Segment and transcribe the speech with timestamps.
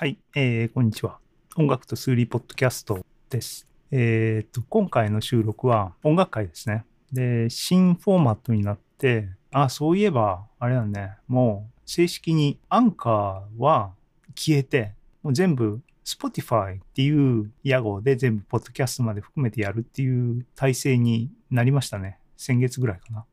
[0.00, 1.18] はい、えー、こんにちは。
[1.56, 3.66] 音楽と数理ポッドキャストです。
[3.90, 6.84] えっ、と、今回の収録は音楽会ですね。
[7.12, 13.90] で、新フォーマットになって、あ、そういえば、あれだね、もう正式にアンカーは
[14.36, 14.92] 消えて、
[15.24, 22.20] もう全部 Spotify っていう屋号で全部ポッドキャストまで含めてやるっていう体制になりましたね。
[22.36, 23.24] 先月ぐらいかな。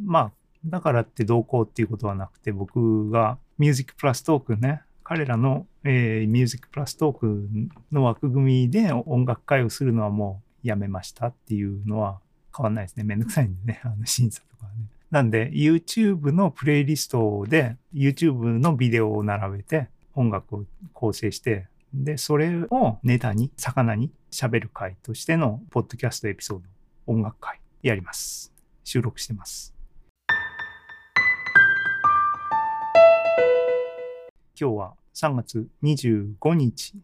[0.00, 0.32] まあ、
[0.66, 4.82] だからってどうこうっていうことはなくて、僕がミュージックプラストークね、
[5.12, 7.48] 彼らの、えーミュージックプラストーク
[7.92, 12.18] の枠組みで音楽会をするのはもうやめましたっていうのは
[12.56, 13.04] 変わんないですね。
[13.04, 14.86] めんどくさいんでね、あの審査とかはね。
[15.10, 26.64] なんで、YouTube のプレイリストで YouTube のビデオを並べて音楽を構成して、で、それをネタに、魚に喋る会としてのポッドキャストエピソード、
[27.12, 28.50] 音楽会やります。
[28.82, 29.74] 収録してます。
[34.58, 36.94] 今日は3月25日、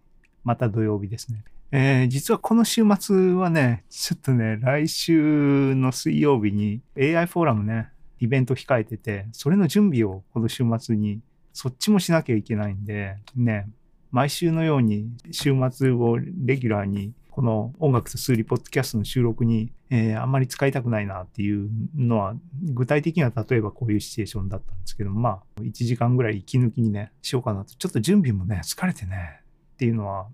[0.45, 1.45] また土曜日ですね。
[1.71, 11.21] えー実はこの週末はね、ちょっとね、来週の水曜日に AI フォーラムね、イベント控えてて、それの準備をこの週末に、
[11.53, 13.69] そっちもしなきゃいけないんで、ね、
[14.11, 22.35] 毎週のように週末をレギュラーにこの音楽と数理ポッドキャストの収録に、えーあんまり使いたくないなっていうのは
[22.75, 27.75] 具体的には例えばこういうシチュエーションだったんですけどまあ1時間ぐらい息抜きにねしようかなと。
[27.77, 29.41] ちょっと準備もね疲れてね
[29.75, 30.27] っていうのは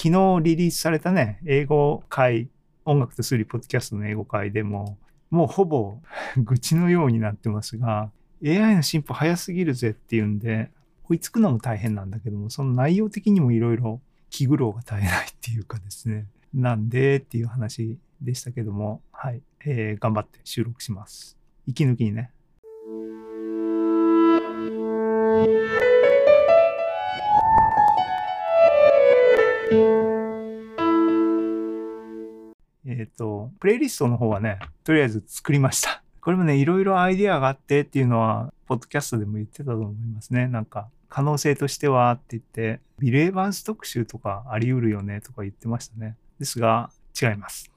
[0.00, 2.48] 昨日リリースされたね英語会
[2.84, 4.98] 音楽と数理ポッドキャストの英語会でも
[5.30, 5.98] もうほぼ
[6.38, 8.12] 愚痴のようになってますが
[8.46, 10.70] AI の進歩早すぎるぜっていうんで
[11.08, 14.00] 追いつくのも大変なんだけどもその内容的にもいろいろ
[14.30, 16.28] 気苦労が絶えないっていうかですね。
[16.54, 22.30] なんでっていう話でしたけどもはい、えー頑張って収録します息抜きにね
[32.84, 36.02] えっ、と、プレイリストの方はね、とりあえず作りました。
[36.20, 40.46] これもね、いろいろアイディアがあってっていうのは、ポッドキャストでも言ってたと思いますね。
[40.46, 46.16] なんか、可能性としてはって言って、ビル・エヴァンス特集とかあり得るよねとか言ってましたね。
[46.38, 47.70] ですが、違います。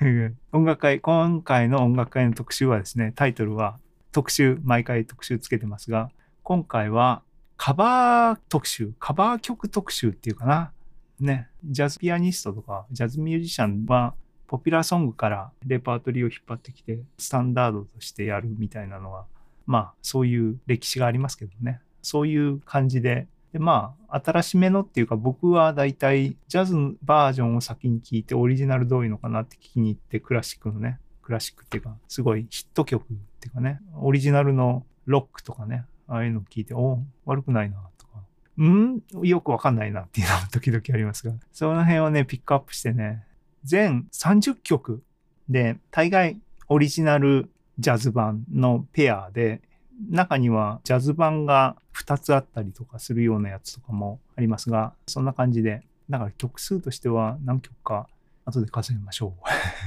[0.52, 3.78] 音楽会、今回の音楽会の特集はですね、タイトルは
[4.12, 6.10] 特集、毎回特集つけてますが、
[6.42, 7.22] 今回は
[7.56, 10.72] カバー特集、カバー曲特集っていうかな。
[11.20, 14.14] ね、ジャズピアニストとか、ジャズミュージシャンは、
[14.46, 19.26] ポピュラーソングからレパートリーを引っ張ってきて、スタンダードとしてやるみたいなのは、
[19.66, 21.80] まあ、そういう歴史がありますけどね。
[22.02, 33.06] そういう感じで、でまあ、新しめのっていうか、僕はだいたいジャズバージョンを先に聞いて、オリジナルどういうのかなって聞きに行って、クラシックのね、クラシックっていうか、すごいヒット曲っ
[33.38, 38.24] ていうかね、オリジナルのロックとかね、ああいうのを聞いて、お悪くないな、とか、
[38.58, 39.02] うん？
[39.22, 43.24] よくわかんないなっていうのも 時々ありますが、その辺をね、ピックアップしてね、
[43.62, 45.04] 全30曲
[45.48, 49.62] で、大概オリジナルジャズ版のペアで、
[50.10, 58.08] 中にはジャズ版が2つあったりとかするようなやつとかもありますが、そんな感じで、だから曲数としては何曲か
[58.44, 59.42] 後で数えましょう。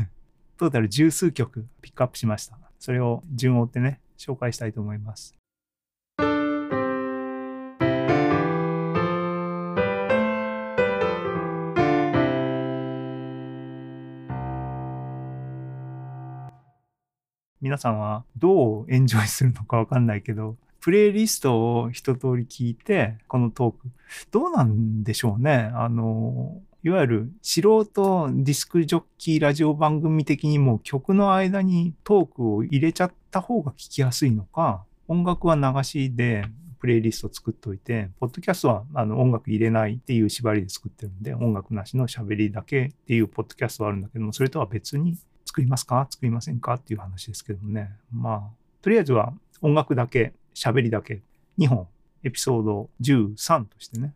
[0.57, 2.57] トータル十数曲ピックアップしました。
[2.79, 5.37] それを順を追ってね、紹介したいと思います。
[17.59, 20.55] 皆さんはどうエンジョイするのかわかんないけど、
[20.87, 23.89] プレイリストを一通り聞いて、このトーク、
[24.31, 25.69] どうなんでしょうね。
[25.73, 36.45] あの、いわゆる素人ディスクジョッキーラジオ番組的にも曲の間にトークを入れちゃった方が聞きやすいのか、音楽は流しで
[36.79, 46.07] プレイリスト作っといて、ポッドキャストはあの音楽入れないっていう縛りで作ってるんで、音楽なしの喋りだけっていうポッドキャストはあるんだけども、それとは別に作りますか？
[46.09, 46.75] 作りませんか？
[46.75, 47.89] っていう話ですけどもね。
[48.09, 48.41] まあ、
[48.81, 51.21] とりあえずは音楽だけ、喋りだけ、
[51.59, 51.87] 2本、
[52.23, 54.15] エピソード13としてね、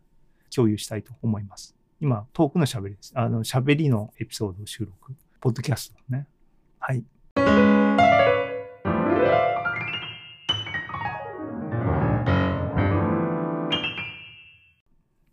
[0.52, 1.76] 共有したいと思います。
[2.00, 3.12] 今、トークの喋りです。
[3.14, 5.14] あの、喋りのエピソード収録。
[5.40, 6.26] ポッドキャストね。
[6.80, 7.04] はい。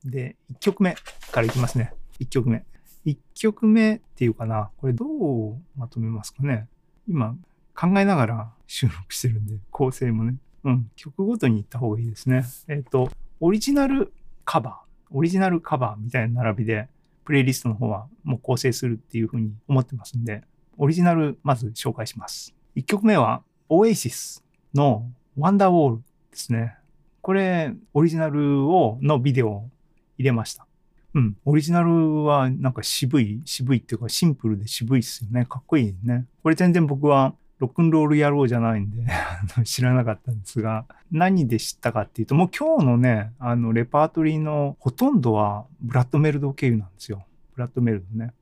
[0.06, 0.94] で、1曲目
[1.32, 1.92] からいきますね。
[2.20, 2.64] 1曲目。
[3.08, 6.68] 1曲目っていうかな、これどうまとめますかね。
[7.08, 7.36] 今、
[7.76, 10.36] 考えながら収録してるんで、構成もね。
[10.64, 12.46] うん、曲ごとに行った方がいいですね。
[12.68, 13.10] えっ、と、
[13.40, 14.12] オリジナル
[14.46, 16.88] カバー、オリジナルカバーみたいな並びで、
[17.24, 20.44] プレイリストの方はもう構成するっていうふうに思ってますんで、
[20.78, 22.54] オリジナルまず紹介します。
[22.76, 26.76] 1曲目は、オエシスのワンダーウォールですね。
[27.22, 29.70] これ、オリジナルを、のビデオを
[30.18, 30.66] 入れました。
[31.14, 31.38] うん。
[31.46, 35.46] オリジナルはなんか渋い、渋いっていうかシンプルで渋いっすよね。
[35.46, 36.26] かっこいいね。
[36.44, 39.06] これ全然僕はロックンロール野郎じゃないんで
[39.66, 47.26] 知らなかったんですが、何で知ったかっていうと、もう今日のね、あの、レパートリーのほとんどはブラッドメルド経由なんですよ。
[47.56, 48.34] ブラッドメルドね。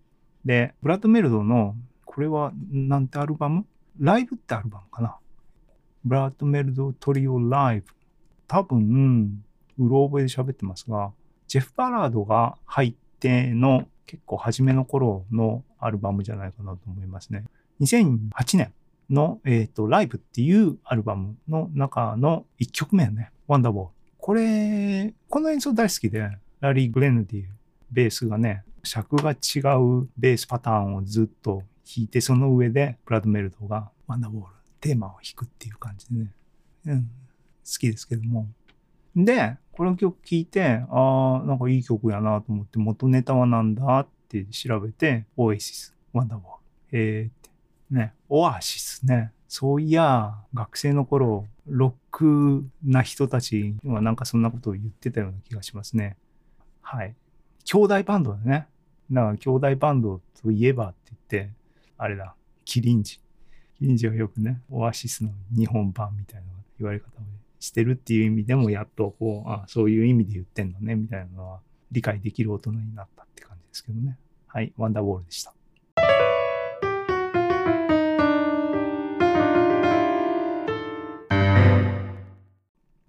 [0.45, 1.75] で、ブラッドメルドの、
[2.05, 3.65] これは、なんてアルバム？
[3.99, 5.17] ライブってアルバムかな。
[6.05, 7.87] ブラッドメルドトリオライブ。
[8.47, 9.43] 多分、
[9.79, 11.11] うろ覚えで喋ってますが、
[11.47, 17.45] ジェフ・バラードが入っての結構初めの頃のアルバムじゃないかなと思いますね。
[17.81, 18.73] 2008年
[19.09, 23.91] の、えっ、ー、と、ライブっていうアルバムの中の1曲目やね、ワンダーボール。
[24.17, 27.43] これ、この演奏大好きで、ラリー・グレンディ
[27.91, 34.47] ベースがね、尺が違うベースパターンをずっと弾いて、その上でブラッドメルドがワンダーボール、
[34.81, 36.33] テーマを弾くっていう感じでね、
[36.87, 37.09] うん、好
[37.79, 38.47] きですけども。
[39.15, 46.51] で、この曲聴いて、ああ、なんかいい曲やなと思って、元ネタはなんだって調べて、オエシス、ワンダーボー
[46.91, 46.99] ル。
[46.99, 47.46] えーっ。
[47.89, 49.31] ね、オアシスね。
[49.47, 56.17] そういや、学生の頃、ロックな人たちはなんかそんなことを言ってたような気がしますね。
[56.81, 57.15] はい。
[57.65, 58.67] 兄弟バンドだね。
[59.11, 61.51] だから兄弟バンドといえばって言って、
[61.97, 62.35] あれだ、
[62.65, 63.19] キリンジ。
[63.77, 66.47] キリンジはよくね、オアシスの日本版みたいな
[66.79, 67.09] 言われ方を
[67.59, 71.59] してるっていう意味でもやっとこう、あそういう意味で言ってんのね、みたいなのは
[71.91, 74.17] 理解できる大人になったって感じですけどね。
[74.47, 75.53] はい、ワンダーボールでした。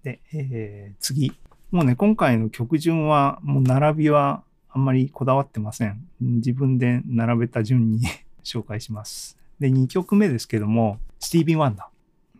[0.09, 1.33] で、えー、次。
[1.71, 6.09] もうね、今回の曲順は、もう並びはあんまりこだわってません。
[6.21, 8.01] 自分で並べた順に
[8.43, 9.37] 紹介します。
[9.61, 11.91] で、2曲目ですけども、スティービー・ワンダ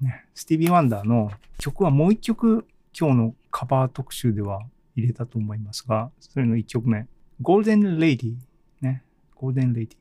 [0.01, 0.05] ー。
[0.05, 2.67] ね、スティービー・ワンダーの曲はもう1曲
[2.99, 4.63] 今日のカバー特集では
[4.97, 7.07] 入れたと思いますが、それの1曲目。
[7.43, 8.37] ゴールデン・レイディ。
[8.81, 9.03] ね。
[9.35, 9.97] ゴールデン・レイディ。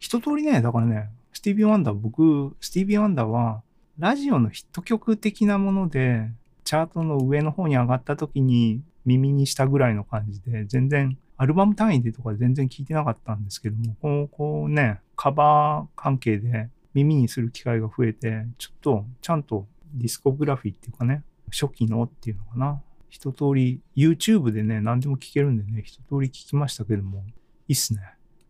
[0.00, 3.62] 一通りね、だからね、スティービー・ワンダー、僕、スティービー・ワンダーは、
[3.98, 6.30] ラジオのヒット曲的なもので、
[6.66, 21.22] チャートの上の方に上がった時に耳にしたぐらいの感じで、全然、アルバム単位でとか全然聞いてなかったんですけども、こう、こうね、カバー関係で耳にする機会が増えて、ちょっと、ちゃんとディスコグラフィーっていうかね、
[21.52, 22.82] 初期のっていうのかな。
[23.10, 27.24] 一通り、YouTube でね、何でも聞けるんでね、一通り聞きましたけども、
[27.68, 28.00] いいっすね。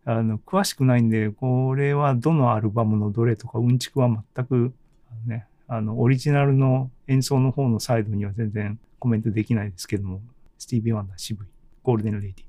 [0.05, 4.73] あの、詳しくないんで、これはどのアルバムのどれとか、うんちくは全く、
[5.27, 10.21] ね、あの、オリジナルの演奏の方のサイドには全然コメントできないですけども、
[10.57, 11.47] スティービー・ワンダー渋い、
[11.83, 12.45] ゴールデン・レディ。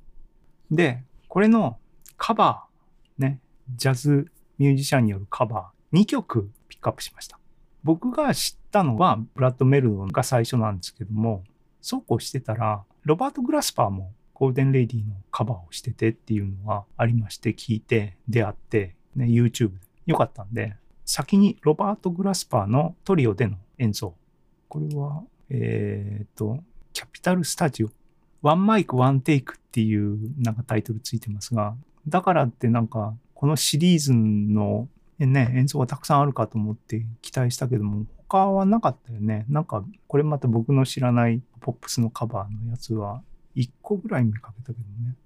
[0.71, 1.79] で、これの
[2.17, 3.41] カバー、ね、
[3.75, 7.39] ジャズミュージシャンによるカバー、2曲ピックアップしました。
[7.85, 11.45] 僕が知ったのは、ブラッド・メルドンが最初なんですけども、
[11.81, 20.77] そうこうしてたら、ロバート・グラスパーもゴールデン・レディのカバーをしててっていうのがありまして、聞いて、出会って、ね、YouTube でよかったんで、
[21.09, 24.15] 先にロバート・グラスパーのトリオでの演奏。
[24.69, 26.59] これは、えっ、ー、と、
[26.93, 27.89] キャピタル・スタジオ。
[28.43, 31.75] ワンマイク・ワンテイクっていうなんかタイトルついてますが、
[32.07, 34.87] だからってなんか、このシリーズの
[35.19, 39.47] ね、演奏がたくさんあるかと思って期待したけども、他はなかったよね。
[39.49, 43.23] なんか、これまた僕の知らないポップスのカバーのやつは、
[43.57, 45.17] 1個ぐらい見かけたけどね。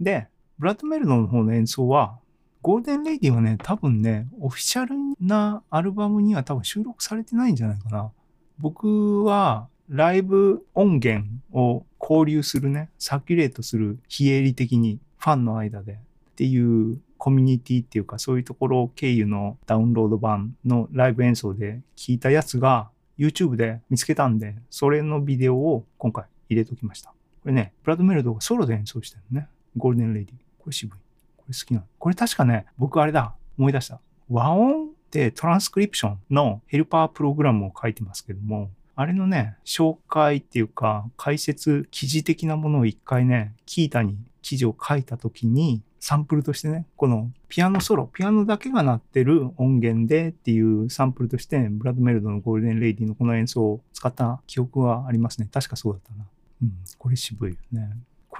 [0.00, 0.28] で、
[0.58, 2.18] ブラッドメルドの方の演奏は、
[2.62, 8.10] ゴールデンレイディはね、多分ね、オフィシャルなアルバムには多分収録されてないんじゃないかな。
[8.58, 15.96] 僕は、ライブ音源を交流するね、サキュレートする非営利的にファンの間でっ
[16.36, 22.88] ていうコミュニティっていうかそういうところを経由のダウンロード版のライブ演奏で聞いたやつが
[23.18, 27.10] YouTube で見つけたんで、それのビデオを今回入れときました。
[27.10, 29.48] これね、ブラッドメルドがソロで演奏してるのね。
[29.76, 30.34] ゴールデンレディ。
[30.58, 30.98] これ渋い。
[31.36, 31.86] これ好きなの。
[31.98, 33.34] これ確かね、僕あれだ。
[33.58, 34.00] 思い出した。
[34.28, 55.48] 和音ってトランスクリプションのヘルパープログラムを書いてますけども、あれのね、紹介っていうか、解説、記事的なものを一回ね、キータに記事を書いたときに、サンプルとしてね、このピアノソロ、ピアノだけが鳴ってる音源でっていうサンプルとして、ブラッドメルドのゴールデンレイディのこの演奏を使った記憶はありますね。
[55.52, 56.26] 確かそうだったな。
[56.62, 57.90] うん、これ渋いよね。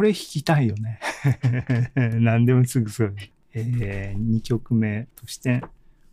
[0.00, 0.98] これ弾きたいよね。
[2.20, 3.14] 何でもすぐそう。
[3.52, 5.62] えー、2曲目として、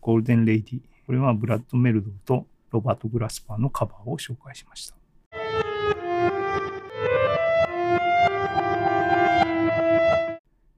[0.02, 0.82] ゴールデンレイディ。
[1.06, 4.98] これはブラッド・メルドとロバート・グラスパーのカバーを紹介しました。
[5.32, 5.38] え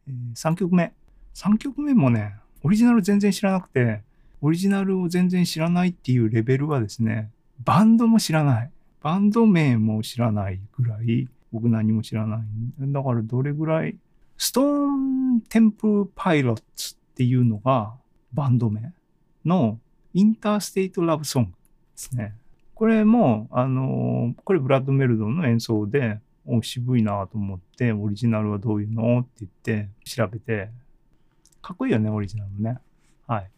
[0.08, 0.94] ー、3曲目。
[1.34, 4.04] 3曲目もね、オリジナル全然知らなくて、
[4.40, 7.32] オリジナルを全然知らないっていうレベルはですね、
[7.66, 8.72] バンドも知らない。
[9.02, 12.42] バンド名も知らないぐらい、僕何も知らない。
[12.80, 13.96] だからどれぐらい、
[14.38, 17.94] ストーンテンプルパイロッツっていうのが
[18.34, 18.94] バンド名
[19.46, 19.80] の
[20.14, 21.56] インターステイトラブソングで
[21.96, 22.36] すね。
[22.76, 30.70] これも、あのこれブラッド・メルドンの演奏で、お渋いなと思って、オリジナルはどういうのって言って調べて、
[31.62, 32.80] かっこいいよね、オリジナルもね。
[33.28, 33.50] はい。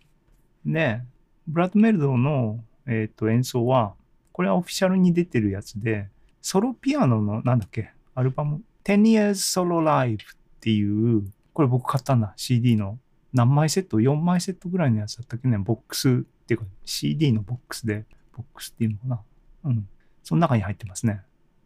[0.66, 1.02] で、
[1.48, 3.94] ブラッド・メルドンの、えっ、ー、と演奏は、
[4.34, 6.10] これはオフィシャルに出てるやつで、
[6.42, 10.18] ソロピアノの、なんだっけ、アルバム、10 Years Solo Live っ
[10.60, 12.98] ていう、これ僕買ったんだ、CD の。
[13.34, 16.14] 何枚セット ?4 枚セットぐらいのやつだったっけね、ボックスっ
[16.46, 18.06] ていうか CD のボックスで、
[18.36, 19.22] ボックスっていうのかな？
[19.66, 19.88] うん。
[20.24, 21.22] その中に入ってますね。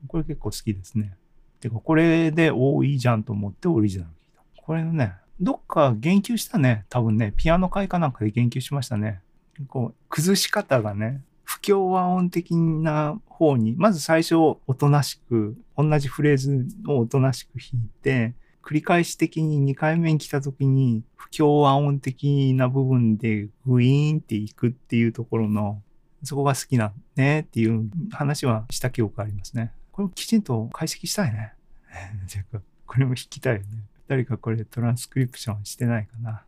[0.07, 1.15] これ結構好きですね。
[1.59, 4.61] てか、これで、おいいじゃんと思ってオリジナル聞いた。
[4.61, 6.85] これのね、どっか言及したね。
[6.89, 9.21] 多分ね、ピアノ会かなんかで言及しましたね。
[9.67, 11.21] こう、崩し方がね、
[11.55, 25.81] 不協和音的な方に、まず最初、おとなしく、同じフレーズをおとなしく弾いて、繰り返し的に2回目に来た時に、不協和音的な部分でグイーンっていくっていうところの、
[26.23, 29.71] そこが好きなねっていう話はした記憶ありますね。
[29.93, 31.53] これもきちんと解析したいね。
[32.85, 33.67] これも弾きたいよね。
[34.09, 36.43] 誰かこれトランスクリプションしてないかな。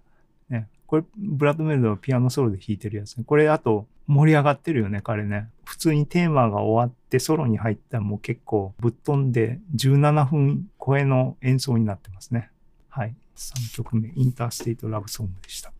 [0.87, 3.23] これ、ブラッドメルドはピアノソロで弾いてるやつね。
[3.25, 5.49] これ、あと、盛り上がってるよね、彼ね。
[5.65, 12.49] 普通にテーマが終わってソロに入ったらもう結構ぶっ飛んで17分超えの演奏になってますね。
[12.87, 13.13] はい。
[13.35, 15.73] 3曲目、インターステイトラブソングでした。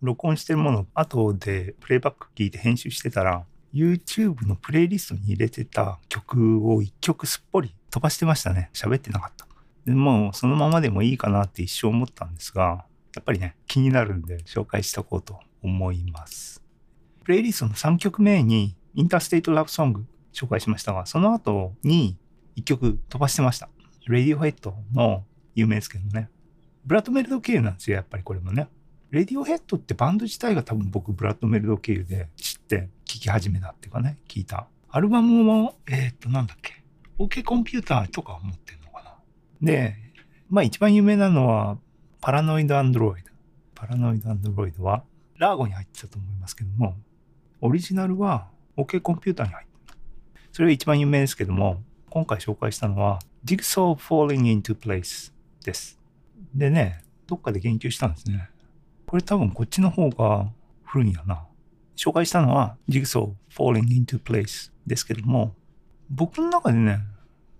[0.00, 3.44] 録音してるもの後でプレイバック聞いて編集してたら
[3.74, 8.70] YouTube のプレイリストに入れてた曲を1曲すっぽり飛ばしてましたね。
[8.72, 9.47] 喋ってなかった。
[9.88, 16.62] でもうそのままでもいいかなって一生思ったんですが、やっぱりね、気になるんで紹介しておこうと思います。
[17.24, 20.04] プレイリストの3曲目にインターステイトラブソング
[20.34, 22.18] 紹介しましたが、その後に
[22.56, 23.70] 1曲飛ばしてました。
[24.08, 26.28] レディオヘッドの有名ですけどね。
[26.84, 28.68] ブラッドメルド経由なんですよ、やっぱりこれもね。
[29.10, 34.68] レディオヘッドってバンド自体が多分僕ブラッドメルド経由で知って聴き始めたっていうかね、聞いた。
[34.90, 36.84] アルバムも、えっ、と、なんだっけ。
[37.18, 38.77] OK コンピューターとか持ってる。
[39.62, 39.96] で、
[40.48, 41.78] まあ一番有名なのは、
[42.20, 43.30] パラノイドアンドロイド。
[43.74, 45.04] パラノイドアンドロイドは、
[45.36, 46.96] ラーゴに入ってたと思いますけども、
[47.60, 49.98] オリジナルは OK コンピューターに入ってる。
[50.52, 55.32] それが一番有名ですけども、今回紹介したのは、Jigsaw Falling into Place
[55.64, 55.98] です。
[56.54, 58.50] でね、どっかで言及したんですね。
[59.06, 60.50] これ多分こっちの方が
[60.84, 61.46] 古いんやな。
[61.96, 65.54] 紹介したのは Jigsaw Falling into Place ですけども、
[66.10, 67.00] 僕の中でね、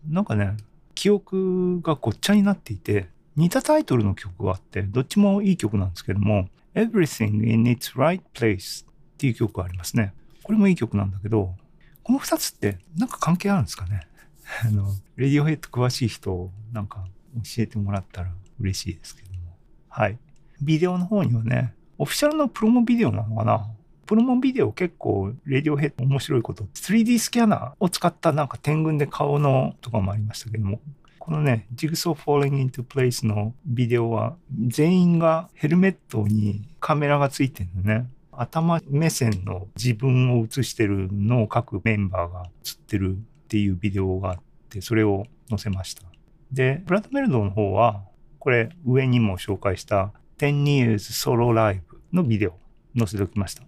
[0.09, 0.57] なんかね、
[0.99, 10.13] 記憶がごっちゃになっていて、似たタイトルの曲があって、どっちもいい曲なんですけども、Everything in its right place っていう曲がありますね。
[10.43, 11.55] これもいい曲なんだけど、
[12.03, 14.09] この二つってなんか関係あるんですかね？
[14.67, 17.07] あの、レディオヘッド詳しい人なんか
[17.45, 19.57] 教えてもらったら嬉しいですけども。
[19.89, 20.19] はい。
[20.61, 23.69] ビデオの方にはね、オフィシャルのプロモビデオなのかな？
[24.09, 26.65] プロモンビデオ結構、レディオヘッド面白いこと。
[26.73, 30.81] 3D スキャナーを使ったなんか天群で顔のとかもありましたけども、
[31.19, 38.09] このね、ジグソー Falling into Place のビデオは、全員がヘルメットにカメラがついてるのね。
[38.33, 44.39] 頭目線の自分を映してるのを各メンバーが映ってるっていうビデオがあっ
[44.71, 46.05] て、それを載せました。
[46.51, 48.05] で、ブラッドメルドの方は、
[48.39, 52.55] これ上にも紹介した10 years solo live のビデオ
[52.97, 53.68] 載せておきました。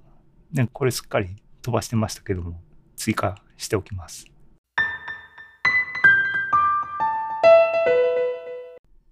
[0.53, 2.61] ね、これすっかり飛ばしてましたけども、
[2.97, 4.27] 追加しておきます。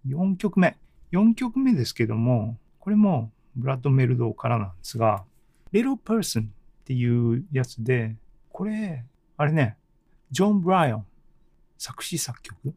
[0.05, 0.77] 4曲目。
[1.13, 5.25] 4曲目ですけども、これもブラッド・メルドからなんですが、
[5.73, 6.47] Little Person っ
[6.85, 8.17] ていうやつで、
[8.51, 9.05] これ、
[9.37, 9.77] あれね、
[10.33, 11.07] ジョン・ブライオン、
[11.77, 12.75] 作詞作曲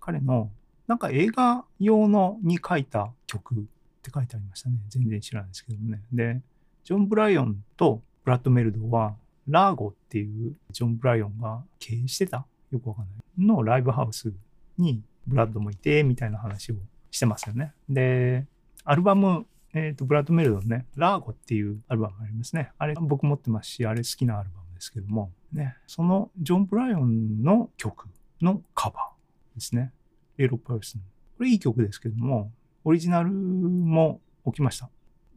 [0.00, 0.50] 彼の、
[0.86, 3.58] なんか映画用のに書いた曲っ
[4.02, 4.76] て書いてありましたね。
[4.90, 6.02] 全然知らないですけどもね。
[6.12, 6.42] で、
[6.84, 9.14] ジョン・ブライオンとブラッド・メルドは、
[9.48, 13.10] ラーゴっていうジョン・ブライオンが経営してたよくわかんな
[13.44, 13.46] い。
[13.46, 14.32] のライブハウス
[14.78, 16.76] にブラッドもいて、みたいな話を
[17.10, 17.72] してますよね。
[17.88, 18.46] で、
[18.84, 22.72] アルバム、えっ、ー、と、ブラッド・メルドのね、ラーゴっていうアルバムがありますね。
[22.78, 28.08] あれ僕持ってますし、あれ好きなアルバムですけども、ね、そのジョン・ブライオンの曲
[28.40, 29.92] のカバーですね。
[30.38, 31.02] エロ・パーソン。
[31.36, 32.50] これいい曲ですけども、
[32.84, 34.90] オリジナルも起きました。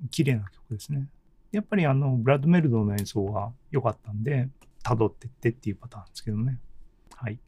[0.09, 1.07] 綺麗な曲ですね。
[1.55, 4.49] やっぱりあの、ブラッド・メルドの演奏が良かったんで、
[4.83, 6.59] 辿ってってっていうパターンですけどね。
[7.15, 7.39] はい。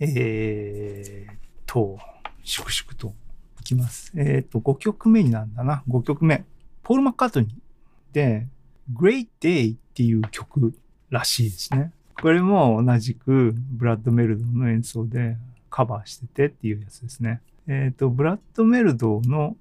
[0.00, 1.98] えーっと、
[2.44, 3.14] 粛々と
[3.62, 4.12] いきます。
[4.14, 5.82] えーっと、5曲目になんだな。
[5.88, 6.44] 5曲目。
[6.82, 8.46] ポール・マッカートニーで、
[8.92, 10.74] Great Day っていう曲
[11.08, 11.90] らしいですね。
[12.20, 15.36] これも同じくブラッド・メルドの演奏で
[15.70, 17.40] カバーしててっていうやつですね。
[17.66, 19.56] えっ、と、ブラッド・メルドの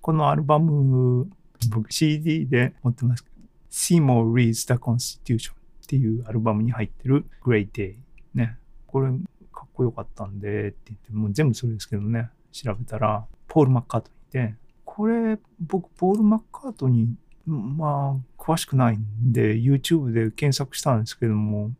[0.00, 1.28] このアルバム、
[1.70, 3.36] 僕 CD で持ってますけど、
[3.70, 5.54] Seymour Reads the Constitution っ
[5.86, 7.96] ていうアルバムに入ってる Great Day
[8.34, 8.56] ね。
[8.86, 9.10] これ
[9.52, 21.70] かっこよかったんでって言って、もう全部それですけどね、調べたら、ポール・マッカートニーで、これ僕、ポール・マッカートニー、まあ、詳しくないんで、YouTube で検索したんですけども、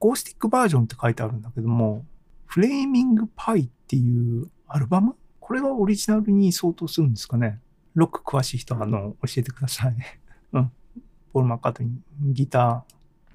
[0.00, 2.06] コースティックバージョンって書いてあるんだけども、
[2.46, 5.14] フレーミングパイっていうアルバム？
[5.40, 7.60] これがオリジナルに相当するんですかね？
[7.94, 9.96] ロック詳しい人は、あの、教えてください。
[10.54, 10.72] うん。
[11.34, 12.86] ポール・マッカートニー、ギタ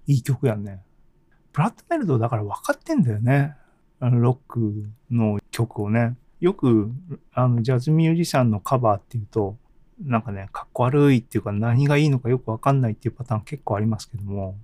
[0.07, 0.81] ー、いい曲やんね。
[1.53, 3.55] ブラッドメルドだから分かってんだよね。
[3.99, 6.17] あのロックの曲をね。
[6.39, 6.91] よく、
[7.31, 9.55] あの、ジャズミュージシャンのカバーっていうと、
[10.01, 14.57] なんかね、かっこ悪いっていうか何がいいのかよくわかんないっていうパターン結構ありますけども。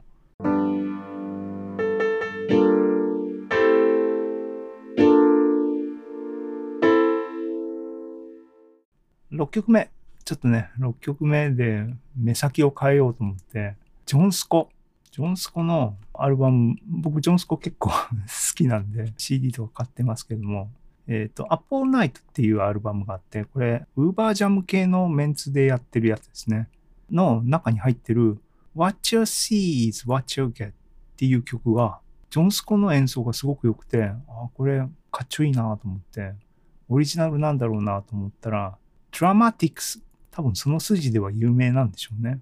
[9.51, 9.89] 曲目。
[10.23, 14.69] ちょっとね、6曲目で目先を変えようと思って、ジョンスコ。
[15.11, 17.95] ジョンスコのアルバム、僕ジョンスコ結構 好
[18.55, 20.71] きなんで CD とか買ってますけども、
[21.07, 26.69] えっ、と、アップオールナイトっていうアルバムがあって、これ、ウーバージャム系のメンツでやってるやつですね。
[27.11, 28.39] の中に入ってる
[28.73, 30.73] What You See is What You Get っ
[31.17, 36.33] ていう曲が、ジョンスコの演奏がすごく良くて、あ、これかっちょいいなと思って、
[36.87, 38.77] オリジナルなんだろうなと思ったら、
[39.11, 42.39] Dramatics、多分その筋では有名なんでしょうね。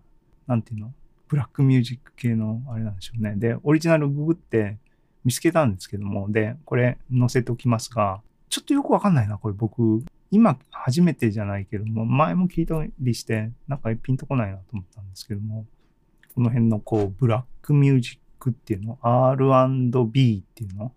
[0.48, 0.94] なんていうの？
[1.28, 3.34] ブラックミュージック系のあれなんでしょうね。
[3.36, 4.78] で、オリジナルググって
[5.24, 10.04] 見つけたんですけども、で、これ載せておきますが、ちょっとよくわかんないな、これ僕。
[10.32, 15.66] 今初めてじゃないけども、前も聞いたりして、なんかピンとこないなと思ったんですけども、
[16.36, 20.92] この辺のこう、ブラックミュージックっていうの、R&B っていうの？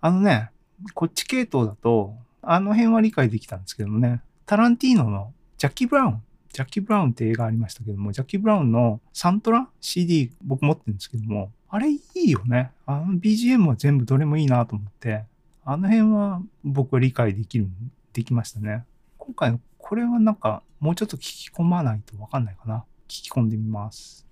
[0.00, 0.50] あのね、
[0.94, 6.22] こっち系統だと、あの辺は理解できたんですけどもね、タランティーノのジャッキー・ブラウン。
[6.52, 12.72] ジャッキー・ブラウンって映画ありましたけども、ジャッキー・ブラウンのサントラ CD 僕持ってるんですけども、あれいいよね。
[12.84, 15.24] あの BGM は全部どれもいいなと思って、
[15.64, 17.68] あの辺は僕は理解できる、
[18.12, 18.84] できましたね。
[19.16, 22.84] 今回のこれはなんかもうちょっと聞き込まないとわかんないかな。
[23.08, 24.26] 聞き込んでみます。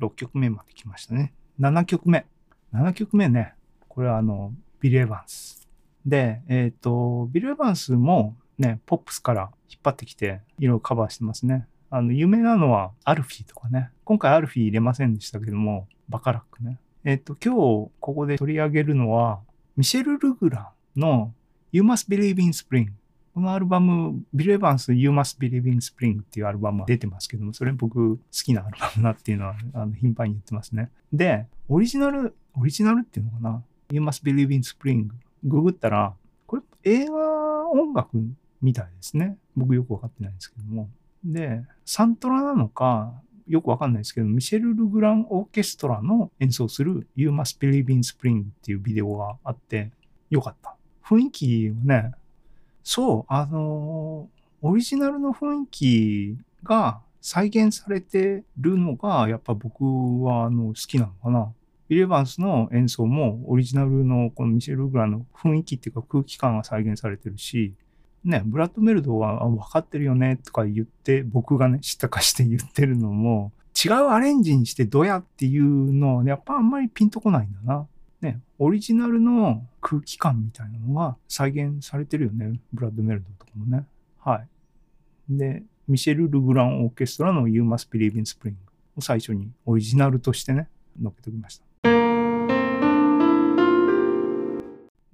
[0.00, 1.34] 6曲目まで来ましたね。
[1.60, 2.24] 7曲目。
[2.72, 3.54] 7曲目ね。
[3.88, 5.68] これはあの、ビル・エヴァンス。
[6.06, 11.66] で、えっ、と、ビル・エヴァンスもね、ポップスから引っ張ってきて、いろいろカバーしてますね。
[11.90, 13.90] あの、有名なのはアルフィーとかね。
[14.04, 16.78] 今回アルフィー入れませんでしたけども、バカラックね。
[17.04, 19.40] えっ、と、今日ここで取り上げるのは、
[19.76, 21.32] ミシェル・ルグランの
[21.72, 22.88] You Must Believe in Spring。
[23.34, 30.90] このアルバム、ビル・エヴァンス You Must Believe in Spring っていうアルバムが出てますけども、それ僕好きなアルバムだっていうのはあの頻繁に言ってますね。
[31.12, 33.62] で、オリジナル、オリジナルっていうのかな？
[33.90, 35.08] ?You Must Believe in Spring。
[35.44, 36.14] ググったら、
[36.46, 38.18] これ映画音楽
[38.60, 39.36] みたいですね。
[39.56, 40.88] 僕よくわかってないんですけども。
[41.24, 43.12] で、サントラなのか、
[43.46, 49.90] よくわかんないですけど、ミシェル・ルグラン・オーケストラの演奏する You Must Believe in Spring っていうビデオがあって、
[50.30, 50.76] よかった。
[51.04, 52.12] 雰囲気はね、
[52.82, 54.28] そう、あの
[54.60, 59.82] オリジナルの雰囲気が再現されてるのが、やっぱ僕
[60.24, 61.52] はあの好きなのかな。
[61.88, 67.74] ビル・エヴァンスの演奏もオリジナルのこのミシェル・ルグランの雰囲気っていうか空気感が再現されてるし、
[68.24, 77.86] ね、ブラッド・メルドは分かってるよねとか言って、僕がね、知ったかして言ってるのも、違うアレンジにしてどやっていうのは、ね、やっぱあんまりピンとこないんだな。
[78.20, 82.60] ね、オリジナルの空気感みたいなのが再現されてるよね。
[82.72, 83.86] ブラッド・メルドとかもね。
[84.18, 84.48] はい。
[85.30, 88.54] で、ミシェル・ルグラン・オーケストラの You Must Believe in Spring
[88.96, 90.68] を最初にオリジナルとしてね、
[91.00, 91.67] 載っけておきました。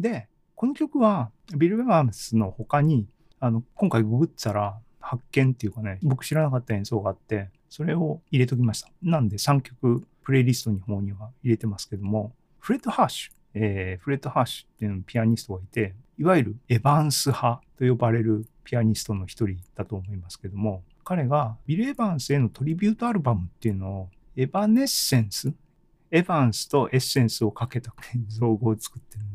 [0.05, 3.07] で、この曲はビル・エヴァンスの他に、
[3.41, 8.91] あの、今回ググったら発見っていうかね、僕知らなかった演奏があって、それを入れときました。
[9.03, 25.55] なんで3曲プレイリストの方には入れてますけども、フレッド・ハッシュ、えーフレッド・ハッシュっていうピアニストがいて、いわゆるエヴァンス派と呼ばれるピアニストの一人だと思いますけども、彼がビル・エヴァンスへのトリビュートアルバムっていうのを、エヴァネッセンス
[26.11, 27.95] エヴァンスとエッセンスをかけた
[28.29, 29.35] 造語を作ってるん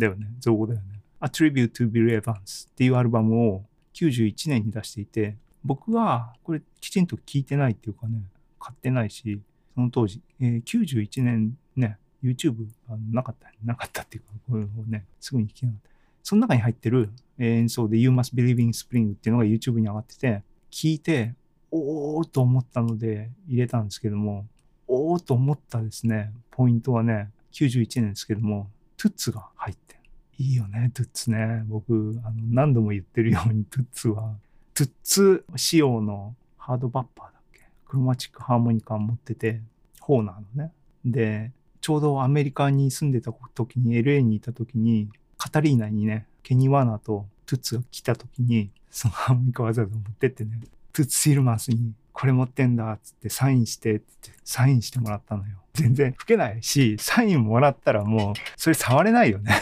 [0.00, 0.26] だよね。
[0.40, 1.00] 造語だよね。
[1.20, 8.22] A Tribute to Bill Evans っていうアルバムを91年に出していて、僕はこれきちんと聞いてないっていうかね、
[8.58, 9.40] 買ってないし、
[9.74, 15.90] その当時、えー、91年ね、YouTube がなかった、なかったっていうか、これをね、すぐに聞けなかった。
[16.22, 21.34] その中に入ってる演奏で You Must Believe in Spring っていうのが YouTube に上がってて、聞いて、
[21.70, 24.46] おーと思ったので入れたんですけども、
[24.86, 29.98] おーと思ったですね、ポイントはね、91年ですけども、トゥッツが入って。
[30.36, 31.64] いいよね、トゥッツね。
[31.68, 34.36] 僕、あの何度も言ってるように、トゥッツは、
[34.74, 37.60] トゥッツ仕様のハードバッパーだっけ？
[37.86, 39.62] クロマチックハーモニカ持ってて、
[40.00, 40.72] ホーナーのね。
[41.06, 45.08] で、ちょうどアメリカに住んでた時に、LA にいた時に、
[45.38, 50.60] カタリーナにね、ケニ・ワーナとトゥッツが来た時に、そのハーモニカわざわざ持ってってね、
[50.92, 55.56] トゥッツ・シールマンスにこれ持ってんだっつってサインしてってサインしてもらったのよ。
[55.72, 59.54] 全然吹けないし、サインもらったらもうそれ触れないよね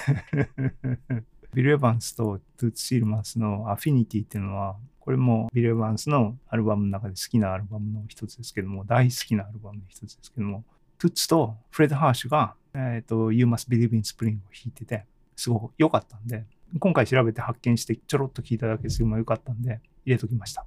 [1.55, 10.65] ビル・エヴァンスとトゥッツ・シールマンスのアフィニティっていうのは、これもビル・エヴァンスのアルバムの中で好きなアルバムの一つですけども、大好きなアルバムの一つですけども、
[10.99, 16.45] トゥッツとフレッド・ハーシュが、えっ、ー、と、You Must Believe in Spring を弾いてて、すごく良かったんで、
[16.81, 20.67] 今回調べて発見してちょろっと聞いただけですごい良かったんで、入れときました。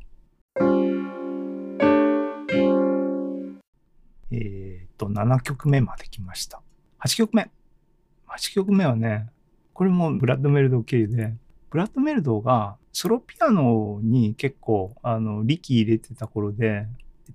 [5.01, 6.61] と、7曲目まで来ました。
[7.03, 7.49] 8曲目。
[8.27, 9.29] 8曲目はね、
[9.73, 11.33] これもブラッドメルド経由で、
[11.71, 16.85] ブラッドメルドがソロピアノに結構、あの、力入れてた頃で、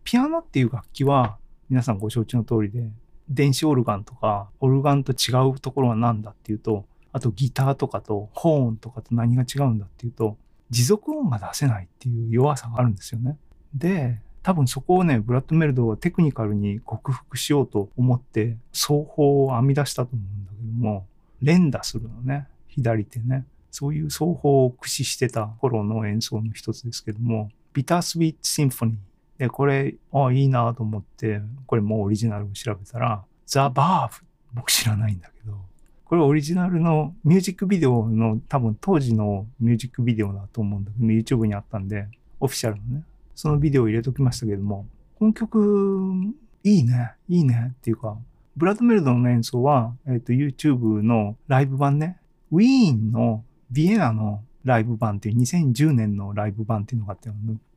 [0.05, 2.88] ピアノっていう楽器は皆さんご承知の通りで、
[3.29, 10.37] 電子オルガンとか、オルガンと違うところは何だっていうと、あとギターとかとホーンとかと何が違うんだっていうと、
[10.70, 13.38] 持続音が出せないっていう弱さがあるんですよね。
[13.74, 21.04] で、多分そこをね、ブラッド・メルドーはテクニカルに克服しようと思って、奏法を編み出したと思うんだけども、
[21.42, 23.44] 連打するのね、左手ね。
[23.72, 28.96] そういう奏法を駆使してた頃の演奏の一つですけども、ビタースウィートシンフォニー。
[29.40, 34.25] で、これ、ああ、いいなと思って、これもうオリジナルを調べたら、ザ・ヴァーヴ。
[34.54, 35.59] 僕知らないんだけど、
[36.04, 42.06] これオリジナルのミュージックビデオの多分当時のミュージックビデオだと思うんだけど、YouTube にあったんで、
[42.38, 43.02] オフィシャルのね。
[43.37, 44.87] そのビデオを入れときましたけども、
[45.18, 47.75] この曲、いいね、いいね。
[47.77, 48.16] っていうか、
[48.57, 52.18] ブラッドメルドの演奏は、えっ、ー、と、YouTube のライブ版ね、
[52.51, 57.29] ウィーンのビエナのライブ版っていう2010年のライブ版っていうのがあって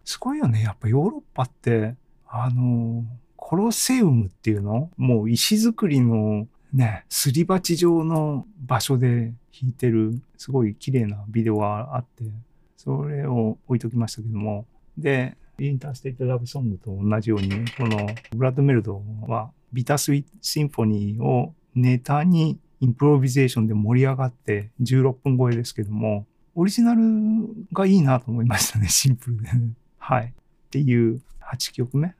[0.05, 0.63] すごいよね。
[0.63, 1.95] やっぱヨーロッパって、
[2.25, 3.03] あの、
[3.35, 4.89] コロセウムっていうの？
[4.95, 12.23] もう石造りのね、すり鉢状の場所で弾いてる、すごい綺麗なビデオがあって、
[12.77, 14.65] それを置いときましたけども、
[14.97, 15.35] で、
[15.67, 27.01] インターステイトラブソングと同じように、このブラッド・メルドーはビタースイートシンフォニーをネタにインプロビゼーションで盛り上がって16分超えですけども、オリジナル
[27.73, 29.73] がいいなと思いましたね、シンプルで、ね。
[29.97, 30.25] はい。
[30.25, 32.13] っていう8曲目。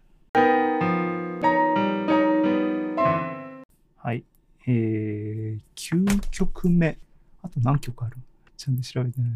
[3.95, 4.23] はい。
[4.67, 6.97] えー、9曲目。
[7.41, 8.17] あと何曲ある？
[8.57, 9.29] ちゃんと調べてない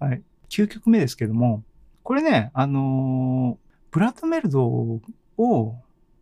[0.00, 0.06] な。
[0.06, 0.22] はい。
[0.48, 1.62] 9曲目ですけども、
[2.10, 5.00] これね、あのー、ブラッドメルドを、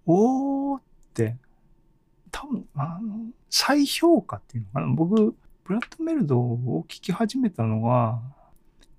[0.05, 0.83] おーっ
[1.14, 1.38] て、
[2.31, 4.87] 多分、あの、再評価っていうのかな。
[4.94, 8.20] 僕、ブラッドメルドを聴き始めたのは、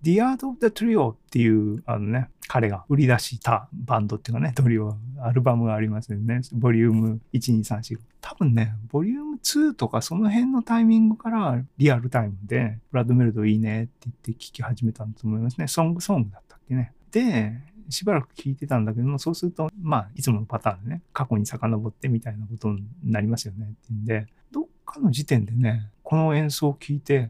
[0.01, 6.41] The Art of the Trio っていう、あのね、彼が売り出したバンドっていうかね、トリオ、アルバムがありますよね。
[6.51, 7.99] ボリューム1234。
[8.21, 15.67] 多分ね、ボリューム2とかその辺のタイミングからリアルタイムで、ブラッドメルドいいねって言って聴き始めたんだと思いますね。
[15.67, 16.91] ソングソングだったっけね。
[17.11, 17.53] で、
[17.89, 27.29] しばらく聞いてたんだけども、そうすると、まあ、いつものパターンでね、過去に遡ってみたいなことになりますよねってんで、どっかの時点でね、この演奏を聴いて、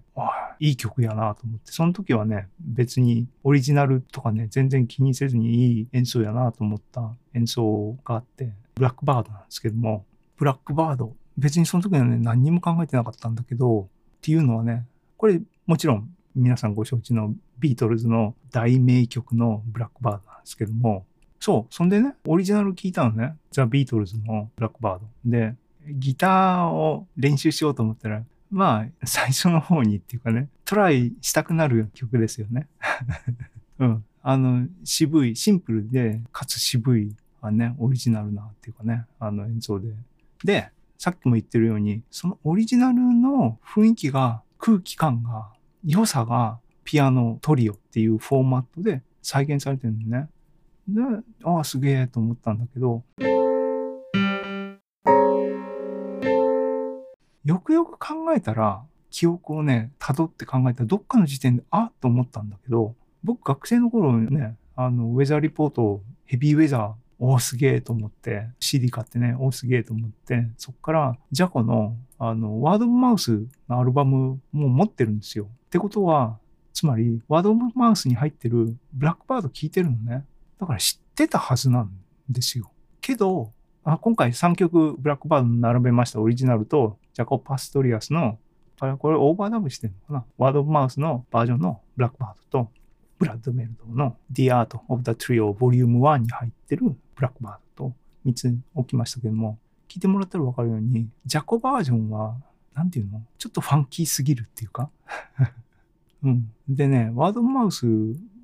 [0.60, 10.06] いい曲やなと思って、その時はね、別にオリジナルとかね、全然気にせずにいい演奏やなと思った演奏があって、ブラックバードなんですけども、
[10.38, 13.88] ブラックバード、別にその時はね、何にも考えてなかったんだけど、っ
[14.22, 14.86] ていうのはね、
[15.18, 21.06] これもちろん皆さんご承知のビートルズの大名曲のブラックバードなんですけども、
[21.40, 25.08] そう、そんでね、オリジナル聞いたのね、ザ・ビートルズのブラックバード。
[25.26, 25.56] で、
[25.88, 32.68] ギターを練習しようと思ったら、まあ、最初の方にっていうかね、トライしたくなる曲ですよね。
[33.80, 34.06] うん。
[34.22, 39.94] あの、渋い、シンプルで、かつ渋い、あね、オリジナルなっていうかね、あの演奏で。
[40.44, 45.52] で、さっきも言ってるように、そのオリジナルの雰囲気が、空気感が、
[45.86, 50.30] 良さが、ピアノトリオっていうフォーマットで再現されてるんだね。
[50.88, 51.02] で、
[51.44, 53.04] ああ、すげえと思ったんだけど、
[57.50, 75.46] よくよく考えたら、記憶をね、辿って考えたら、どっかの時点で、あっと思ったんだけど、僕学生の頃ね、あの、ウェザーリポート、ヘビーウェザーおーすげえと思って、CD 買ってね、おーすげえと思って、そっから、ジャコの、あの、ワード・オブ・マウスのアルバムも持ってるんですよ。
[75.46, 76.38] ってことは、
[76.74, 80.24] つまり、ワード・オブ・マウスに入ってるブラックバード聞いてるのね。
[80.60, 81.90] だから知ってたはずなん
[82.30, 82.70] ですよ。
[83.02, 83.52] けど、
[83.84, 88.40] あ今回3曲ブラックバードに並べましたオリジナルと、ジャコ・パストリアスの、
[88.80, 90.26] これオーバーダブしてるのかな？
[90.38, 92.72] ワード・オブ・マウスのバージョンのブラックバードと、
[93.18, 97.94] ブラッドメルドの The Art of the Trio Vol.1 に入ってるブラックバードと
[98.26, 102.38] 3つ置きましたけども、聞いてもらったらわかるように、ジャコバージョンは、
[102.74, 103.22] なんていうの？
[103.38, 104.90] ちょっとファンキーすぎるっていうか？
[106.24, 106.50] うん。
[106.70, 107.86] でね、ワードマウス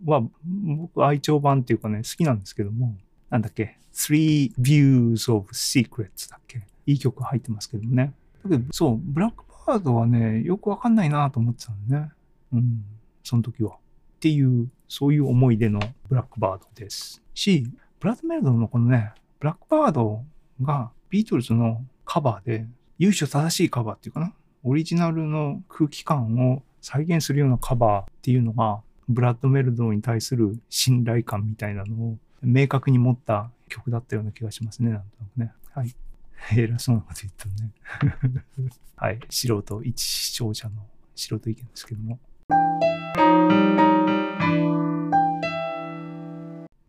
[0.04, 0.22] は
[0.66, 2.94] 僕愛聴版っていうかね、好きなんですけども、
[3.30, 6.68] なんだっけ ?Three Views of Secrets だっけ？
[6.86, 8.12] いい曲入ってますけどもね。
[8.50, 12.12] だけど、そう、ブラックバードはね、よくわかんないなと思ってたんだね。
[12.54, 12.86] うん。
[13.24, 13.72] その時は。
[13.72, 13.78] っ
[14.20, 15.80] ていう、そういう思い出の
[16.10, 17.22] ブラックバードです。
[17.34, 17.68] し、
[18.00, 20.24] ブラッドメルドのこのね、ブラックバード
[20.62, 24.34] がビートルズのカバーで、由緒正しいカバーっていうかな？
[24.64, 35.52] オリジナルの空気感を再現するようなカバーっていうのが、ブラッドメルドに対する信頼感みたいなのを明確に持った曲だったような気がしますね、なんとなくね。
[35.74, 35.96] はい。
[36.56, 38.34] 偉そうなこと言ったね。
[38.96, 39.20] はい。
[39.30, 40.76] 素人、一視聴者の
[41.16, 42.20] 素人意見ですけども。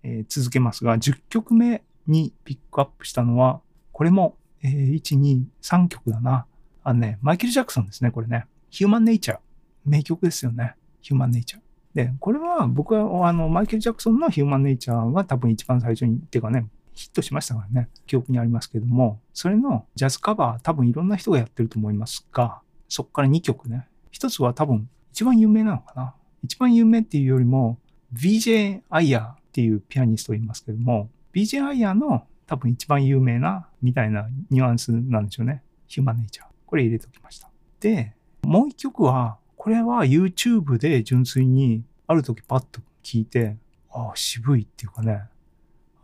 [0.02, 3.61] えー続けますが、10曲目にピックアップしたのは、
[3.92, 6.46] これも、えー1、2、3曲だな。
[6.85, 8.46] あのね、マイケル・ジャクソンですね、これね。
[8.70, 9.38] ヒューマン・ネイチャー。
[9.85, 10.74] 名曲ですよね。
[11.00, 11.62] ヒューマン・ネイチャー。
[11.94, 23.87] で、これは僕はあのマイケル・ジャクソンのヒューマン・ネイチャーが多分一番最初に、っていうかね、ヒットしましたからね、記憶にありますけども、それのジャズカバー多分いろんな人がやってると思いますが、そこから2曲ね。
[24.11, 26.14] 一つは多分一番有名なのかな。
[26.42, 27.78] 一番有名っていうよりも、
[28.14, 35.62] BJ アイヤーっていうピアニストを言いますけども、BJ アイヤーの多分一番有名なみたいなニュアンスなんでしょうね。
[35.88, 36.46] ヒューマン・ネイチャー。
[36.64, 37.50] これ入れておきました。
[37.80, 43.56] で、もう一曲は、これは YouTube で純粋にある時パッと聞いて、
[43.90, 45.24] ああ、渋いっていうかね、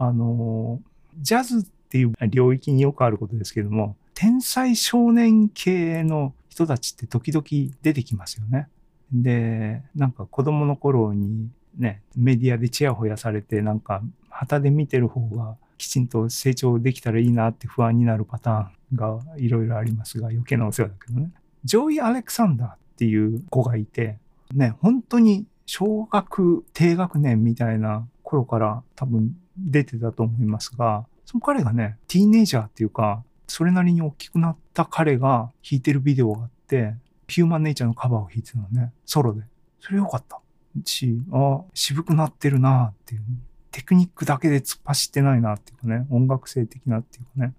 [0.03, 0.81] あの、
[1.21, 7.45] ジャズっていう領域によくあることですけども、天才少年系の人たちって時々
[7.83, 8.67] 出てきますよね。
[9.13, 21.31] で、なんか子供の頃にね、メディアでチヤホヤされて、なんか傍で見てる方がきちんと成長できたらいいなって不安になるパターンがいろいろありますが、余計なお世話だけどね。
[21.65, 24.19] ジョーイ・アレクサンダーっていう子がいて、
[24.53, 36.95] ね、本当に小学低学年みたいな頃から多分出てたと思いますが、その彼がね、ティーネイジャーっていうか、それなりに大きくなった彼が弾いてるビデオがあって、
[37.29, 39.43] Human Nature のカバーを弾いてたのね、ソロで。
[39.81, 40.41] それよかった。
[40.85, 43.23] し、あ、渋くなってるなっていう。
[43.71, 47.55] テクニックだけで突っ走ってないなっていうかね、音楽性的なっていうかね、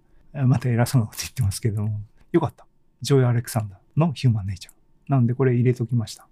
[0.46, 2.00] また偉そうなこと言ってますけども、
[2.32, 2.66] よかった。
[3.02, 4.74] ジョイ・アレクサンダーの Human Nature。
[5.08, 6.28] なんでこれ入れときました。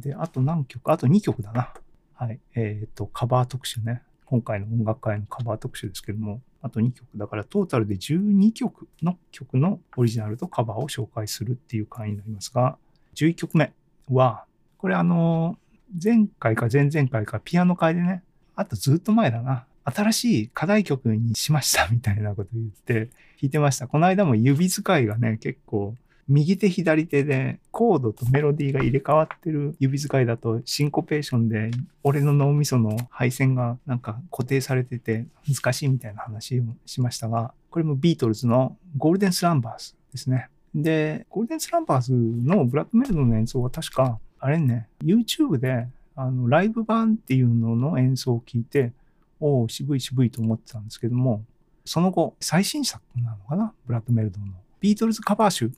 [0.00, 1.72] で、あと何曲あと2曲だな。
[2.14, 2.40] はい。
[2.54, 4.02] えっ、と、カバー特集ね。
[4.26, 7.06] 今回の音楽会のカバー特集ですけども、あと2曲。
[7.16, 12.78] だからトータルで12曲の曲のオリジナルとカバーを紹介するっていう回になりますが、
[13.14, 13.72] 11曲目
[14.10, 14.44] は、
[14.78, 15.58] これあの、
[16.02, 18.22] 前回か前々回かピアノ会でね、
[18.54, 19.66] あとずっと前だな。
[19.84, 23.10] 新しい課題曲にしましたみたいなこと言って弾
[23.42, 23.88] いてました。
[23.88, 25.96] この間も指使いがね、結構
[26.28, 31.70] 右手左手でコードとメロディーが入れ替わってる指使いだとシンコペーションで
[32.02, 40.48] 俺の脳みその配線がなんか固定されてて難しいみたいな話をしましたが、これもビートルズのゴールデンスランバーズですね。
[40.74, 48.92] で、ゴールデンスランバーズのブラックメルドの演奏は確か、あれね、YouTube であのライブ版っていうのの演奏を聞いて、
[49.40, 51.42] おお、渋い渋いと思ってたんですけども、
[51.84, 53.72] その後、最新作なのかな？
[53.86, 54.46] ブラッドメルドの。
[54.80, 55.72] ビートルズカバー集、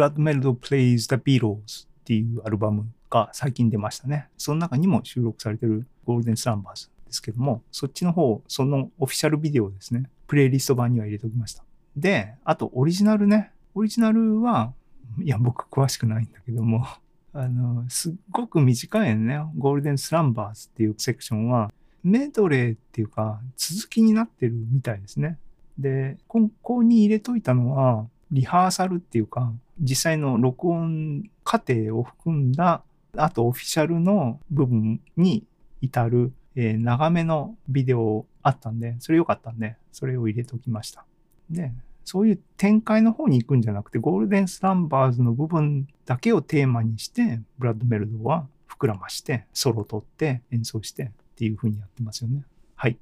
[0.00, 4.28] ラッドメルド Plays the Beatles っていうアルバムが最近出ましたね。
[4.38, 10.08] その中にも収録されてるゴールデンスランバーズですけども、そっちの方、そのオフィシャルビデオですね。
[10.26, 11.64] プレイリスト版には入れておきました。
[11.96, 13.52] で、あとオリジナルね。
[13.74, 14.72] オリジナルは、
[15.20, 16.86] いや、僕詳しくないんだけども、
[17.34, 19.40] あの、すっごく短いね。
[19.56, 25.38] ゴールデンスランバーズっていうセクションは、メドレーっていうか、続きになってるみたいですね。
[25.78, 32.82] で、ここに入れといたのは、リハーサルっていうか、実際の録音過程を含んだ、
[33.16, 35.44] あとオフィシャルの部分に
[35.80, 41.04] 至る、えー長めのビデオあったんで、それ良かったんで、それを入れときました。
[41.50, 41.72] で、
[42.04, 52.44] そういう展開の方に行くんじゃなくて、ゴールデンスランバーズの部分だけをテーマにして、ブラッドメルドは膨らまして、ソロを取って演奏してっていう風にやってますよね。
[52.74, 52.98] はい。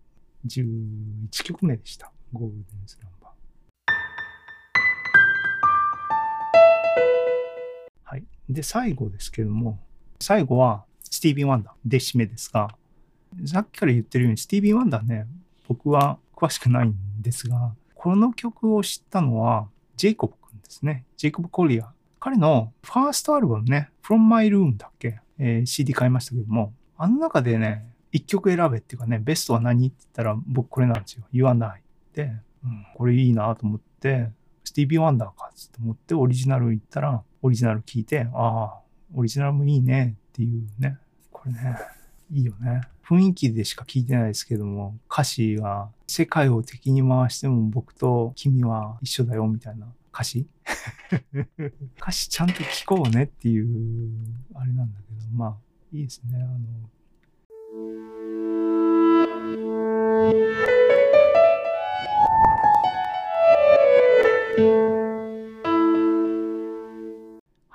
[0.47, 2.13] 11曲目でした。
[2.33, 3.28] ゴールデンスランバー。
[3.28, 3.28] は
[8.49, 9.79] で、最後ですけども、
[10.21, 12.69] 最後はスティービー・ワンダーで締めですが、
[13.47, 15.27] さっきから言ってるようにスティービー・ワンダーね、
[15.69, 21.05] 僕は詳しくないんですが、この曲を知ったのはジェイコブ君ですね。
[21.17, 21.93] ジェイコブ・コリア。
[22.21, 31.25] 彼のファーストアルバムね、From My Room だっけ、えー、CD 買いましたけども、あの中でね、一曲選べっていうかね、ベストは何って言ったら僕これなんですよ。
[31.33, 31.83] 言わない。
[32.15, 32.33] で、
[32.65, 34.31] うん、これいいなと思って、
[34.65, 38.81] スティービー・ワンダーかと思ってオリジナル行ったら、オリジナル聞いて、ああ、
[39.15, 40.99] オリジナルもいいねっていうね。
[41.31, 41.77] これね、
[42.31, 42.83] いいよね。
[43.07, 50.47] 雰囲気でしか聞いてないですけども、歌詞が世界を敵に回しても僕と君は一緒だよみたいな歌詞
[51.97, 54.11] 歌詞ちゃんと聞こうねっていう、
[54.55, 55.57] あれなんだけど、まあ、
[55.93, 56.43] いいですね。
[56.43, 56.59] あの、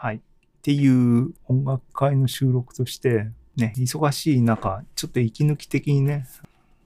[0.03, 0.15] はい。
[0.17, 0.19] っ
[0.61, 6.27] ていう音楽会の収録として、ね、忙しい中、ちょっと息抜き的にね、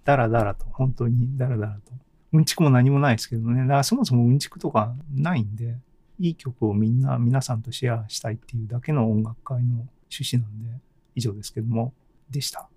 [0.03, 1.93] だらだらと、本当にだらだらと。
[2.33, 3.61] うんちくも何もないですけどね。
[3.61, 5.77] だからそもそもうんちくとかないんで、
[6.19, 10.79] いい曲をみんな、皆さんとシェアしたいっていうだけの音楽会の趣旨なんで、
[11.15, 11.95] 以上ですけども、
[12.29, 12.69] でした。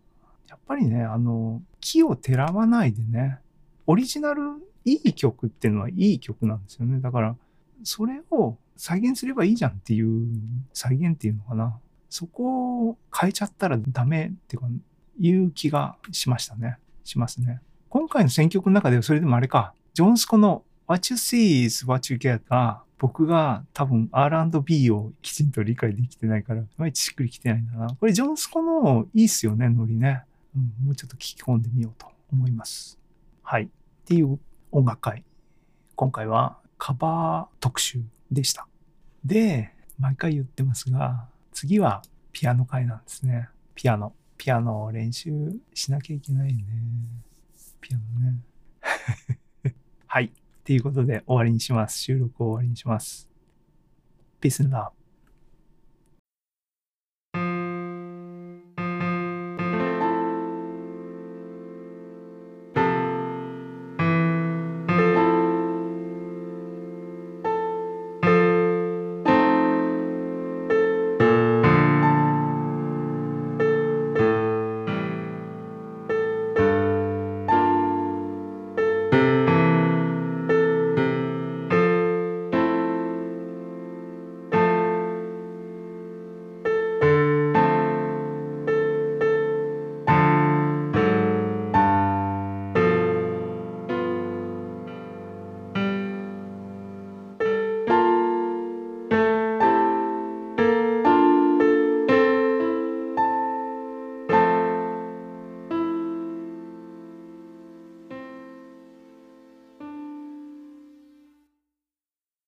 [0.48, 3.40] やっぱりね、あの、木をてらわないでね、
[3.87, 4.40] オリジナル、
[4.87, 6.98] いい曲っていうのはいい曲なんですよね。
[7.03, 7.37] だから、
[7.85, 10.28] それを再現すればいいじゃんっていう、
[10.72, 11.78] 再現っていうのかな。
[12.09, 14.68] そこを変えちゃったらダメっていうか、
[15.18, 16.78] いう気がしましたね。
[17.04, 17.61] しますね。
[17.88, 27.88] 今回の選曲の中ではそれでもあれか、ジョンスコの What you see is what you get が僕が多分 R&B をきちんと理解できてないから、いまいちしっくりきてないんだな。
[27.88, 30.22] これジョンスコのいいっすよね、ノリね。
[30.54, 32.98] うん、もうちょっと聞き込んでみようと思います。
[33.42, 33.64] はい。
[33.64, 33.68] っ
[34.04, 34.38] ていう
[34.72, 35.24] 音楽会。
[35.96, 38.66] 今回はカバー特集でした。
[39.25, 43.49] で、毎回言ってますが、次はピアノ会なんですね。
[43.75, 44.14] ピアノ。
[44.38, 45.31] ピアノを練習
[45.75, 46.64] しなきゃいけないね。
[47.81, 48.40] ピアノね。
[50.07, 50.33] はい。
[50.64, 51.99] ということで終わりにします。
[51.99, 53.29] 収録を終わりにします。
[54.40, 54.99] Peace and love.